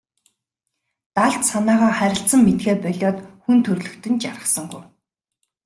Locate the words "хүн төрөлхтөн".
3.43-4.15